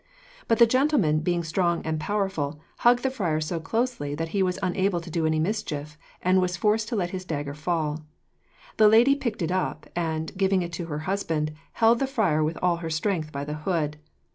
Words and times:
But 0.47 0.57
the 0.57 0.65
gentleman 0.65 1.19
being 1.19 1.43
strong 1.43 1.83
and 1.85 1.99
powerful, 1.99 2.59
hugged 2.79 3.03
the 3.03 3.11
friar 3.11 3.39
so 3.39 3.59
closely 3.59 4.15
that 4.15 4.29
he 4.29 4.41
was 4.41 4.57
unable 4.63 4.99
to 4.99 5.11
do 5.11 5.27
any 5.27 5.37
mischief, 5.37 5.95
and 6.23 6.41
was 6.41 6.57
forced 6.57 6.87
to 6.89 6.95
let 6.95 7.11
his 7.11 7.23
dagger 7.23 7.53
fall. 7.53 8.01
The 8.77 8.87
lady 8.87 9.13
picked 9.13 9.43
it 9.43 9.51
up, 9.51 9.85
and, 9.95 10.35
giving 10.35 10.63
it 10.63 10.73
to 10.73 10.87
her 10.87 10.97
husband, 11.05 11.51
held 11.73 11.99
the 11.99 12.07
friar 12.07 12.43
with 12.43 12.57
all 12.63 12.77
her 12.77 12.89
strength 12.89 13.31
by 13.31 13.43
the 13.45 13.53
hood. 13.61 13.97